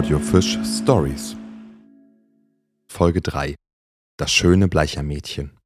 Audiofisch 0.00 0.58
Stories. 0.64 1.36
Folge 2.90 3.20
3 3.20 3.54
Das 4.16 4.32
schöne 4.32 4.66
Bleichermädchen. 4.66 5.58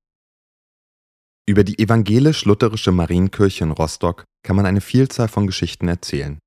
Über 1.49 1.63
die 1.63 1.79
evangelisch-lutherische 1.79 2.91
Marienkirche 2.91 3.63
in 3.63 3.71
Rostock 3.71 4.25
kann 4.43 4.57
man 4.57 4.67
eine 4.67 4.81
Vielzahl 4.81 5.29
von 5.29 5.47
Geschichten 5.47 5.87
erzählen. 5.87 6.41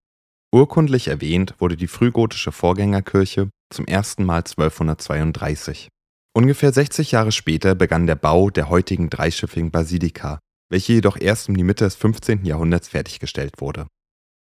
Urkundlich 0.54 1.08
erwähnt 1.08 1.56
wurde 1.60 1.78
die 1.78 1.88
frühgotische 1.88 2.52
Vorgängerkirche 2.52 3.50
zum 3.74 3.86
ersten 3.86 4.26
Mal 4.26 4.40
1232. 4.40 5.88
Ungefähr 6.36 6.74
60 6.74 7.14
Jahre 7.14 7.32
später 7.32 7.74
begann 7.74 8.06
der 8.06 8.16
Bau 8.16 8.50
der 8.50 8.68
heutigen 8.68 9.10
dreischiffigen 9.10 9.72
Basilika, 9.72 10.40
welche 10.70 10.92
jedoch 10.92 11.16
erst 11.18 11.48
um 11.48 11.56
die 11.56 11.64
Mitte 11.64 11.86
des 11.86 11.96
15. 11.96 12.44
Jahrhunderts 12.44 12.90
fertiggestellt 12.90 13.62
wurde. 13.62 13.88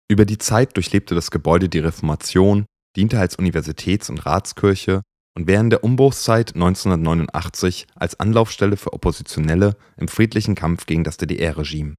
Über 0.09 0.26
die 0.26 0.40
Zeit 0.40 0.76
durchlebte 0.76 1.14
das 1.14 1.30
Gebäude 1.30 1.70
die 1.70 1.77
Reformation, 1.77 2.66
diente 2.96 3.20
als 3.20 3.38
Universitäts- 3.38 4.10
und 4.10 4.26
Ratskirche 4.26 5.02
und 5.36 5.48
während 5.48 5.72
der 5.72 5.84
Umbruchszeit 5.84 6.56
1989 6.56 7.88
als 7.96 8.20
Anlaufstelle 8.20 8.78
für 8.78 8.94
Oppositionelle 8.94 9.78
im 9.98 10.08
friedlichen 10.08 10.56
Kampf 10.56 10.86
gegen 10.86 11.04
das 11.04 11.18
DDR-Regime. 11.18 11.96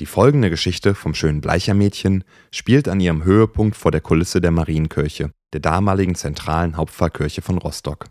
Die 0.00 0.06
folgende 0.06 0.50
Geschichte 0.50 0.96
vom 0.96 1.14
schönen 1.14 1.40
Bleichermädchen 1.40 2.24
spielt 2.50 2.88
an 2.88 2.98
ihrem 2.98 3.22
Höhepunkt 3.22 3.76
vor 3.76 3.92
der 3.92 4.00
Kulisse 4.00 4.40
der 4.40 4.50
Marienkirche, 4.50 5.30
der 5.52 5.60
damaligen 5.60 6.16
zentralen 6.16 6.76
Hauptpfarrkirche 6.76 7.42
von 7.42 7.58
Rostock. 7.58 8.06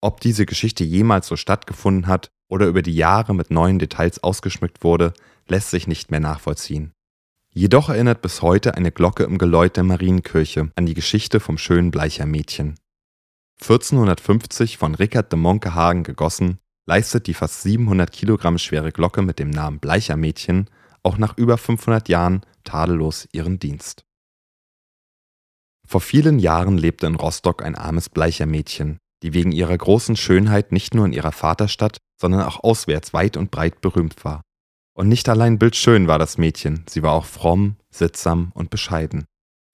Ob 0.00 0.20
diese 0.20 0.46
Geschichte 0.46 0.82
jemals 0.82 1.28
so 1.28 1.36
stattgefunden 1.36 2.08
hat 2.08 2.30
oder 2.50 2.66
über 2.66 2.82
die 2.82 2.96
Jahre 2.96 3.36
mit 3.36 3.52
neuen 3.52 3.78
Details 3.78 4.20
ausgeschmückt 4.24 4.82
wurde, 4.82 5.12
lässt 5.46 5.70
sich 5.70 5.86
nicht 5.86 6.10
mehr 6.10 6.18
nachvollziehen. 6.18 6.92
Jedoch 7.54 7.90
erinnert 7.90 8.22
bis 8.22 8.40
heute 8.40 8.76
eine 8.76 8.90
Glocke 8.90 9.24
im 9.24 9.36
Geläut 9.36 9.76
der 9.76 9.84
Marienkirche 9.84 10.70
an 10.74 10.86
die 10.86 10.94
Geschichte 10.94 11.38
vom 11.38 11.58
schönen 11.58 11.90
Bleichermädchen. 11.90 12.76
1450 13.60 14.78
von 14.78 14.94
Rickard 14.94 15.30
de 15.30 15.38
Monkehagen 15.38 16.02
gegossen, 16.02 16.58
leistet 16.86 17.26
die 17.26 17.34
fast 17.34 17.62
700 17.62 18.10
Kilogramm 18.10 18.56
schwere 18.56 18.90
Glocke 18.90 19.20
mit 19.20 19.38
dem 19.38 19.50
Namen 19.50 19.80
Bleichermädchen 19.80 20.70
auch 21.02 21.18
nach 21.18 21.36
über 21.36 21.58
500 21.58 22.08
Jahren 22.08 22.40
tadellos 22.64 23.28
ihren 23.32 23.58
Dienst. 23.58 24.04
Vor 25.86 26.00
vielen 26.00 26.38
Jahren 26.38 26.78
lebte 26.78 27.06
in 27.06 27.16
Rostock 27.16 27.62
ein 27.62 27.74
armes 27.74 28.08
Bleichermädchen, 28.08 28.98
die 29.22 29.34
wegen 29.34 29.52
ihrer 29.52 29.76
großen 29.76 30.16
Schönheit 30.16 30.72
nicht 30.72 30.94
nur 30.94 31.04
in 31.04 31.12
ihrer 31.12 31.32
Vaterstadt, 31.32 31.98
sondern 32.20 32.42
auch 32.42 32.64
auswärts 32.64 33.12
weit 33.12 33.36
und 33.36 33.50
breit 33.50 33.80
berühmt 33.80 34.24
war. 34.24 34.42
Und 34.94 35.08
nicht 35.08 35.28
allein 35.28 35.58
bildschön 35.58 36.06
war 36.06 36.18
das 36.18 36.38
Mädchen, 36.38 36.84
sie 36.88 37.02
war 37.02 37.12
auch 37.12 37.24
fromm, 37.24 37.76
sittsam 37.90 38.52
und 38.54 38.70
bescheiden. 38.70 39.24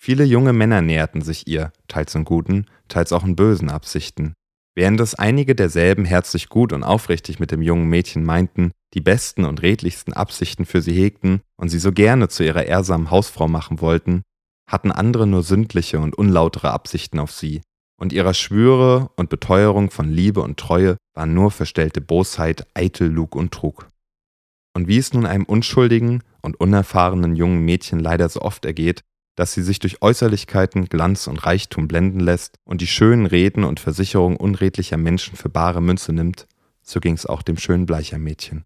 Viele 0.01 0.25
junge 0.25 0.53
Männer 0.53 0.81
näherten 0.81 1.23
sich 1.23 1.49
ihr, 1.49 1.73
teils 1.89 2.15
in 2.15 2.25
guten, 2.25 2.67
teils 2.87 3.13
auch 3.13 3.25
in 3.25 3.35
bösen 3.35 3.69
Absichten. 3.69 4.35
Während 4.77 5.01
es 5.01 5.17
einige 5.17 5.57
derselben 5.57 6.05
herzlich 6.05 6.49
gut 6.49 6.73
und 6.73 6.85
aufrichtig 6.85 7.41
mit 7.41 7.51
dem 7.51 7.63
jungen 7.63 7.89
Mädchen 7.89 8.25
meinten, 8.25 8.71
die 8.95 9.01
besten 9.01 9.45
und 9.45 9.61
redlichsten 9.61 10.13
Absichten 10.13 10.67
für 10.67 10.83
sie 10.83 10.93
hegten 10.93 11.41
und 11.57 11.69
sie 11.69 11.81
so 11.81 11.91
gerne 11.91 12.29
zu 12.29 12.45
ihrer 12.45 12.65
ehrsamen 12.65 13.11
Hausfrau 13.11 13.49
machen 13.49 13.81
wollten, 13.81 14.23
hatten 14.71 14.93
andere 14.93 15.27
nur 15.27 15.43
sündliche 15.43 15.99
und 15.99 16.17
unlautere 16.17 16.71
Absichten 16.71 17.19
auf 17.19 17.33
sie, 17.33 17.63
und 17.99 18.13
ihrer 18.13 18.35
Schwüre 18.35 19.11
und 19.17 19.31
Beteuerung 19.31 19.91
von 19.91 20.09
Liebe 20.09 20.43
und 20.43 20.61
Treue 20.61 20.97
waren 21.15 21.35
nur 21.35 21.51
verstellte 21.51 22.01
Bosheit, 22.01 22.69
eitel 22.75 23.09
Lug 23.09 23.35
und 23.35 23.53
Trug. 23.53 23.89
Und 24.79 24.87
wie 24.87 24.99
es 24.99 25.13
nun 25.13 25.27
einem 25.27 25.43
unschuldigen 25.43 26.23
und 26.41 26.61
unerfahrenen 26.61 27.35
jungen 27.35 27.65
Mädchen 27.65 27.99
leider 27.99 28.29
so 28.29 28.43
oft 28.43 28.65
ergeht, 28.65 29.01
dass 29.35 29.53
sie 29.53 29.65
sich 29.65 29.81
durch 29.81 30.03
Äußerlichkeiten, 30.03 30.85
Glanz 30.85 31.27
und 31.27 31.45
Reichtum 31.45 31.89
blenden 31.89 32.21
lässt 32.21 32.55
und 32.65 32.81
die 32.81 32.87
schönen 32.87 33.27
Reden 33.27 33.65
und 33.65 33.81
Versicherungen 33.81 34.37
unredlicher 34.37 34.97
Menschen 34.97 35.35
für 35.35 35.49
bare 35.49 35.81
Münze 35.81 36.13
nimmt, 36.13 36.47
so 36.81 37.01
ging 37.01 37.15
es 37.15 37.27
auch 37.27 37.43
dem 37.43 37.57
schönen 37.57 37.87
Bleichermädchen. 37.87 38.63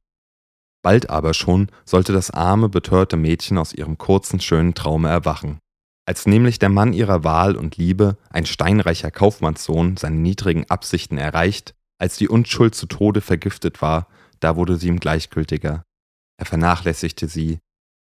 Bald 0.82 1.08
aber 1.08 1.32
schon 1.32 1.68
sollte 1.86 2.12
das 2.12 2.30
arme, 2.30 2.68
betörte 2.68 3.16
Mädchen 3.16 3.56
aus 3.56 3.72
ihrem 3.72 3.96
kurzen, 3.96 4.38
schönen 4.38 4.74
Traume 4.74 5.08
erwachen. 5.08 5.60
Als 6.04 6.26
nämlich 6.26 6.58
der 6.58 6.68
Mann 6.68 6.92
ihrer 6.92 7.24
Wahl 7.24 7.56
und 7.56 7.78
Liebe, 7.78 8.18
ein 8.28 8.44
steinreicher 8.44 9.10
Kaufmannssohn, 9.10 9.96
seine 9.96 10.16
niedrigen 10.16 10.68
Absichten 10.68 11.16
erreicht, 11.16 11.72
als 11.96 12.18
die 12.18 12.28
Unschuld 12.28 12.74
zu 12.74 12.84
Tode 12.84 13.22
vergiftet 13.22 13.80
war, 13.80 14.08
da 14.40 14.56
wurde 14.56 14.76
sie 14.76 14.88
ihm 14.88 15.00
gleichgültiger, 15.00 15.84
er 16.42 16.46
vernachlässigte 16.46 17.28
sie, 17.28 17.60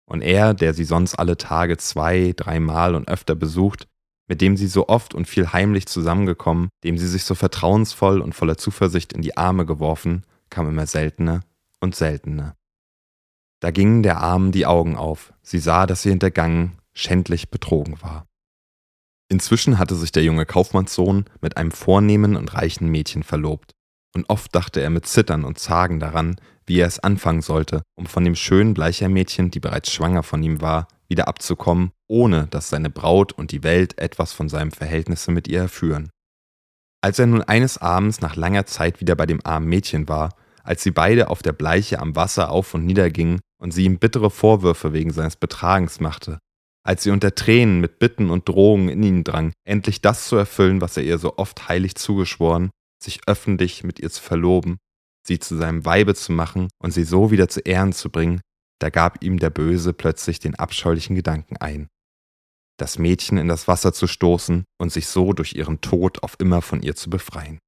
und 0.07 0.21
er, 0.21 0.53
der 0.53 0.75
sie 0.75 0.83
sonst 0.83 1.15
alle 1.15 1.37
Tage 1.37 1.77
zwei, 1.77 2.33
dreimal 2.37 2.93
und 2.93 3.07
öfter 3.07 3.33
besucht, 3.33 3.87
mit 4.29 4.41
dem 4.41 4.55
sie 4.57 4.67
so 4.67 4.87
oft 4.89 5.15
und 5.15 5.25
viel 5.25 5.53
heimlich 5.53 5.87
zusammengekommen, 5.87 6.69
dem 6.83 6.99
sie 6.99 7.07
sich 7.07 7.23
so 7.23 7.33
vertrauensvoll 7.33 8.21
und 8.21 8.35
voller 8.35 8.57
Zuversicht 8.57 9.11
in 9.11 9.23
die 9.23 9.37
Arme 9.37 9.65
geworfen, 9.65 10.23
kam 10.51 10.69
immer 10.69 10.85
seltener 10.85 11.41
und 11.79 11.95
seltener. 11.95 12.55
Da 13.59 13.71
gingen 13.71 14.03
der 14.03 14.17
Armen 14.17 14.51
die 14.51 14.67
Augen 14.67 14.95
auf, 14.95 15.33
sie 15.41 15.59
sah, 15.59 15.87
dass 15.87 16.03
sie 16.03 16.09
hintergangen, 16.09 16.77
schändlich 16.93 17.49
betrogen 17.49 18.01
war. 18.03 18.27
Inzwischen 19.29 19.79
hatte 19.79 19.95
sich 19.95 20.11
der 20.11 20.23
junge 20.23 20.45
Kaufmannssohn 20.45 21.25
mit 21.41 21.57
einem 21.57 21.71
vornehmen 21.71 22.35
und 22.35 22.53
reichen 22.53 22.87
Mädchen 22.87 23.23
verlobt, 23.23 23.71
und 24.13 24.29
oft 24.29 24.53
dachte 24.53 24.79
er 24.79 24.91
mit 24.91 25.07
Zittern 25.07 25.43
und 25.43 25.57
Zagen 25.57 25.99
daran, 25.99 26.39
wie 26.67 26.79
er 26.79 26.87
es 26.87 26.99
anfangen 26.99 27.41
sollte, 27.41 27.81
um 27.95 28.05
von 28.05 28.23
dem 28.23 28.35
schönen 28.35 28.73
Bleichermädchen, 28.73 29.49
die 29.49 29.59
bereits 29.59 29.91
schwanger 29.91 30.21
von 30.21 30.43
ihm 30.43 30.61
war, 30.61 30.87
wieder 31.07 31.27
abzukommen, 31.27 31.91
ohne 32.07 32.47
dass 32.47 32.69
seine 32.69 32.89
Braut 32.89 33.31
und 33.31 33.51
die 33.51 33.63
Welt 33.63 33.97
etwas 33.97 34.33
von 34.33 34.49
seinem 34.49 34.71
Verhältnisse 34.71 35.31
mit 35.31 35.47
ihr 35.47 35.61
erführen. 35.61 36.09
Als 37.01 37.19
er 37.19 37.27
nun 37.27 37.41
eines 37.41 37.77
Abends 37.77 38.21
nach 38.21 38.35
langer 38.35 38.65
Zeit 38.65 38.99
wieder 38.99 39.15
bei 39.15 39.25
dem 39.25 39.39
armen 39.45 39.69
Mädchen 39.69 40.09
war, 40.09 40.35
als 40.63 40.83
sie 40.83 40.91
beide 40.91 41.29
auf 41.29 41.41
der 41.41 41.53
Bleiche 41.53 41.99
am 41.99 42.15
Wasser 42.15 42.51
auf 42.51 42.73
und 42.73 42.85
nieder 42.85 43.09
gingen 43.09 43.39
und 43.57 43.71
sie 43.71 43.85
ihm 43.85 43.99
bittere 43.99 44.29
Vorwürfe 44.29 44.91
wegen 44.91 45.13
seines 45.13 45.37
Betragens 45.37 46.01
machte, 46.01 46.39
als 46.83 47.03
sie 47.03 47.11
unter 47.11 47.33
Tränen 47.35 47.79
mit 47.79 47.99
Bitten 47.99 48.29
und 48.29 48.49
Drohungen 48.49 48.89
in 48.89 49.03
ihn 49.03 49.23
drang, 49.23 49.53
endlich 49.65 50.01
das 50.01 50.27
zu 50.27 50.35
erfüllen, 50.35 50.81
was 50.81 50.97
er 50.97 51.03
ihr 51.03 51.19
so 51.19 51.37
oft 51.37 51.69
heilig 51.69 51.95
zugeschworen, 51.95 52.71
sich 53.01 53.21
öffentlich 53.27 53.83
mit 53.83 53.99
ihr 53.99 54.09
zu 54.09 54.21
verloben, 54.21 54.77
sie 55.27 55.39
zu 55.39 55.57
seinem 55.57 55.85
Weibe 55.85 56.15
zu 56.15 56.31
machen 56.31 56.69
und 56.79 56.91
sie 56.91 57.03
so 57.03 57.31
wieder 57.31 57.49
zu 57.49 57.59
Ehren 57.59 57.93
zu 57.93 58.09
bringen, 58.09 58.41
da 58.79 58.89
gab 58.89 59.23
ihm 59.23 59.39
der 59.39 59.49
Böse 59.49 59.93
plötzlich 59.93 60.39
den 60.39 60.55
abscheulichen 60.55 61.15
Gedanken 61.15 61.57
ein, 61.57 61.87
das 62.77 62.99
Mädchen 62.99 63.37
in 63.37 63.47
das 63.47 63.67
Wasser 63.67 63.91
zu 63.93 64.07
stoßen 64.07 64.63
und 64.79 64.91
sich 64.91 65.07
so 65.07 65.33
durch 65.33 65.53
ihren 65.53 65.81
Tod 65.81 66.23
auf 66.23 66.35
immer 66.39 66.61
von 66.61 66.81
ihr 66.81 66.95
zu 66.95 67.09
befreien. 67.09 67.59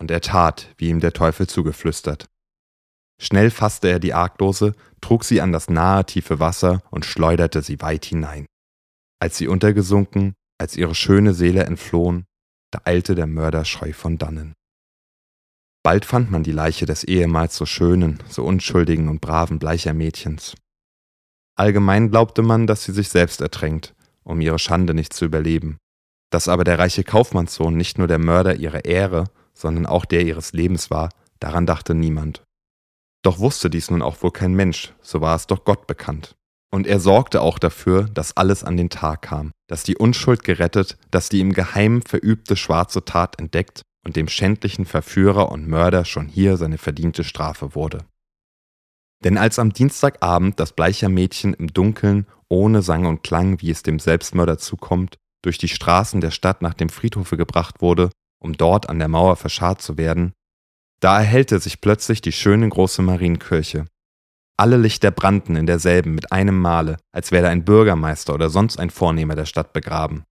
Und 0.00 0.10
er 0.10 0.20
tat, 0.20 0.74
wie 0.76 0.88
ihm 0.88 1.00
der 1.00 1.12
Teufel 1.12 1.48
zugeflüstert. 1.48 2.26
Schnell 3.20 3.50
fasste 3.50 3.88
er 3.88 3.98
die 3.98 4.14
Argdose, 4.14 4.74
trug 5.00 5.24
sie 5.24 5.40
an 5.40 5.50
das 5.50 5.68
nahe 5.68 6.04
tiefe 6.04 6.38
Wasser 6.38 6.82
und 6.90 7.04
schleuderte 7.04 7.62
sie 7.62 7.80
weit 7.80 8.04
hinein. 8.04 8.46
Als 9.20 9.38
sie 9.38 9.48
untergesunken, 9.48 10.34
als 10.58 10.76
ihre 10.76 10.94
schöne 10.94 11.34
Seele 11.34 11.64
entflohen, 11.64 12.26
da 12.70 12.82
eilte 12.84 13.14
der 13.14 13.26
Mörder 13.26 13.64
scheu 13.64 13.92
von 13.92 14.18
dannen. 14.18 14.54
Bald 15.82 16.04
fand 16.04 16.30
man 16.30 16.42
die 16.42 16.52
Leiche 16.52 16.86
des 16.86 17.04
ehemals 17.04 17.56
so 17.56 17.64
schönen, 17.64 18.22
so 18.28 18.44
unschuldigen 18.44 19.08
und 19.08 19.20
braven 19.20 19.58
Bleichermädchens. 19.58 20.54
Allgemein 21.56 22.10
glaubte 22.10 22.42
man, 22.42 22.66
dass 22.66 22.84
sie 22.84 22.92
sich 22.92 23.08
selbst 23.08 23.40
ertränkt, 23.40 23.94
um 24.22 24.40
ihre 24.40 24.58
Schande 24.58 24.94
nicht 24.94 25.12
zu 25.12 25.24
überleben. 25.24 25.78
Dass 26.30 26.48
aber 26.48 26.64
der 26.64 26.78
reiche 26.78 27.04
Kaufmannssohn 27.04 27.76
nicht 27.76 27.98
nur 27.98 28.06
der 28.06 28.18
Mörder 28.18 28.56
ihrer 28.56 28.84
Ehre, 28.84 29.24
sondern 29.54 29.86
auch 29.86 30.04
der 30.04 30.22
ihres 30.22 30.52
Lebens 30.52 30.90
war, 30.90 31.08
daran 31.40 31.66
dachte 31.66 31.94
niemand. 31.94 32.42
Doch 33.22 33.38
wusste 33.38 33.70
dies 33.70 33.90
nun 33.90 34.02
auch 34.02 34.22
wohl 34.22 34.30
kein 34.30 34.54
Mensch, 34.54 34.94
so 35.00 35.20
war 35.20 35.34
es 35.34 35.46
doch 35.46 35.64
Gott 35.64 35.86
bekannt. 35.86 36.36
Und 36.70 36.86
er 36.86 37.00
sorgte 37.00 37.40
auch 37.40 37.58
dafür, 37.58 38.04
dass 38.04 38.36
alles 38.36 38.62
an 38.62 38.76
den 38.76 38.90
Tag 38.90 39.22
kam, 39.22 39.52
dass 39.68 39.84
die 39.84 39.96
Unschuld 39.96 40.44
gerettet, 40.44 40.98
dass 41.10 41.30
die 41.30 41.40
im 41.40 41.54
Geheimen 41.54 42.02
verübte 42.02 42.56
schwarze 42.56 43.04
Tat 43.04 43.38
entdeckt 43.40 43.82
und 44.04 44.16
dem 44.16 44.28
schändlichen 44.28 44.84
Verführer 44.84 45.50
und 45.50 45.68
Mörder 45.68 46.04
schon 46.04 46.26
hier 46.26 46.56
seine 46.56 46.78
verdiente 46.78 47.24
Strafe 47.24 47.74
wurde. 47.74 48.04
Denn 49.24 49.36
als 49.36 49.58
am 49.58 49.72
Dienstagabend 49.72 50.60
das 50.60 50.72
bleiche 50.72 51.08
Mädchen 51.08 51.54
im 51.54 51.68
Dunkeln, 51.68 52.26
ohne 52.48 52.82
Sang 52.82 53.06
und 53.06 53.22
Klang, 53.22 53.60
wie 53.60 53.70
es 53.70 53.82
dem 53.82 53.98
Selbstmörder 53.98 54.58
zukommt, 54.58 55.16
durch 55.42 55.58
die 55.58 55.68
Straßen 55.68 56.20
der 56.20 56.30
Stadt 56.30 56.62
nach 56.62 56.74
dem 56.74 56.88
Friedhofe 56.88 57.36
gebracht 57.36 57.80
wurde, 57.80 58.10
um 58.40 58.56
dort 58.56 58.88
an 58.88 58.98
der 58.98 59.08
Mauer 59.08 59.36
verscharrt 59.36 59.82
zu 59.82 59.98
werden, 59.98 60.32
da 61.00 61.18
erhellte 61.18 61.60
sich 61.60 61.80
plötzlich 61.80 62.20
die 62.20 62.32
schöne 62.32 62.68
große 62.68 63.02
Marienkirche. 63.02 63.86
Alle 64.56 64.76
Lichter 64.76 65.12
brannten 65.12 65.54
in 65.54 65.66
derselben 65.66 66.14
mit 66.14 66.32
einem 66.32 66.58
Male, 66.60 66.96
als 67.12 67.30
wäre 67.30 67.48
ein 67.48 67.64
Bürgermeister 67.64 68.34
oder 68.34 68.50
sonst 68.50 68.80
ein 68.80 68.90
Vornehmer 68.90 69.36
der 69.36 69.46
Stadt 69.46 69.72
begraben. 69.72 70.24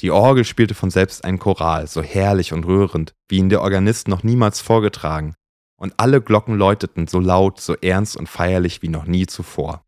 Die 0.00 0.10
Orgel 0.10 0.44
spielte 0.44 0.74
von 0.74 0.90
selbst 0.90 1.24
ein 1.24 1.38
Choral, 1.38 1.88
so 1.88 2.02
herrlich 2.02 2.52
und 2.52 2.64
rührend, 2.64 3.14
wie 3.28 3.38
ihn 3.38 3.48
der 3.48 3.62
Organist 3.62 4.06
noch 4.06 4.22
niemals 4.22 4.60
vorgetragen, 4.60 5.34
und 5.80 5.94
alle 5.98 6.20
Glocken 6.20 6.56
läuteten 6.56 7.06
so 7.06 7.20
laut, 7.20 7.60
so 7.60 7.74
ernst 7.74 8.16
und 8.16 8.28
feierlich 8.28 8.82
wie 8.82 8.88
noch 8.88 9.06
nie 9.06 9.26
zuvor. 9.26 9.84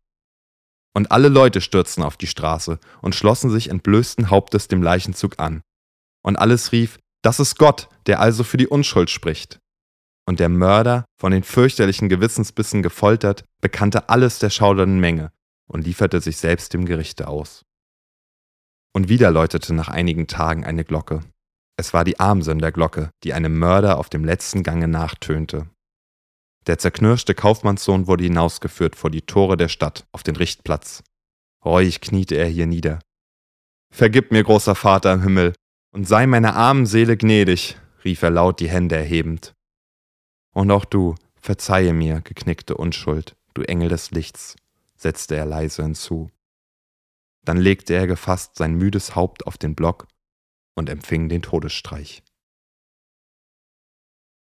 Und 0.93 1.11
alle 1.11 1.29
Leute 1.29 1.61
stürzten 1.61 2.03
auf 2.03 2.17
die 2.17 2.27
Straße 2.27 2.79
und 3.01 3.15
schlossen 3.15 3.49
sich 3.49 3.69
entblößten 3.69 4.29
Hauptes 4.29 4.67
dem 4.67 4.83
Leichenzug 4.83 5.39
an. 5.39 5.61
Und 6.23 6.37
alles 6.37 6.71
rief, 6.73 6.99
das 7.23 7.39
ist 7.39 7.57
Gott, 7.57 7.87
der 8.07 8.19
also 8.19 8.43
für 8.43 8.57
die 8.57 8.67
Unschuld 8.67 9.09
spricht. 9.09 9.59
Und 10.27 10.39
der 10.39 10.49
Mörder, 10.49 11.05
von 11.19 11.31
den 11.31 11.43
fürchterlichen 11.43 12.09
Gewissensbissen 12.09 12.83
gefoltert, 12.83 13.43
bekannte 13.61 14.09
alles 14.09 14.39
der 14.39 14.49
schaudernden 14.49 14.99
Menge 14.99 15.31
und 15.67 15.85
lieferte 15.85 16.19
sich 16.19 16.37
selbst 16.37 16.73
dem 16.73 16.85
Gerichte 16.85 17.27
aus. 17.27 17.63
Und 18.93 19.09
wieder 19.09 19.31
läutete 19.31 19.73
nach 19.73 19.87
einigen 19.87 20.27
Tagen 20.27 20.65
eine 20.65 20.83
Glocke. 20.83 21.21
Es 21.77 21.93
war 21.93 22.03
die 22.03 22.19
Armsünderglocke, 22.19 23.09
die 23.23 23.33
einem 23.33 23.57
Mörder 23.57 23.97
auf 23.97 24.09
dem 24.09 24.25
letzten 24.25 24.63
Gange 24.63 24.87
nachtönte. 24.87 25.69
Der 26.67 26.77
zerknirschte 26.77 27.33
Kaufmannssohn 27.33 28.05
wurde 28.07 28.23
hinausgeführt 28.23 28.95
vor 28.95 29.09
die 29.09 29.23
Tore 29.23 29.57
der 29.57 29.69
Stadt 29.69 30.05
auf 30.11 30.23
den 30.23 30.35
Richtplatz. 30.35 31.03
Reuig 31.65 32.01
kniete 32.01 32.35
er 32.35 32.47
hier 32.47 32.67
nieder. 32.67 32.99
Vergib 33.91 34.31
mir, 34.31 34.43
großer 34.43 34.75
Vater 34.75 35.13
im 35.13 35.23
Himmel, 35.23 35.53
und 35.91 36.07
sei 36.07 36.27
meiner 36.27 36.55
armen 36.55 36.85
Seele 36.85 37.17
gnädig, 37.17 37.77
rief 38.05 38.21
er 38.21 38.29
laut 38.29 38.59
die 38.59 38.69
Hände 38.69 38.95
erhebend. 38.95 39.53
Und 40.53 40.71
auch 40.71 40.85
du, 40.85 41.15
verzeihe 41.39 41.93
mir, 41.93 42.21
geknickte 42.21 42.77
Unschuld, 42.77 43.35
du 43.53 43.63
Engel 43.63 43.89
des 43.89 44.11
Lichts, 44.11 44.55
setzte 44.95 45.35
er 45.35 45.45
leise 45.45 45.83
hinzu. 45.83 46.29
Dann 47.43 47.57
legte 47.57 47.93
er 47.93 48.07
gefasst 48.07 48.55
sein 48.55 48.75
müdes 48.75 49.15
Haupt 49.15 49.47
auf 49.47 49.57
den 49.57 49.75
Block 49.75 50.07
und 50.75 50.89
empfing 50.89 51.29
den 51.29 51.41
Todesstreich. 51.41 52.23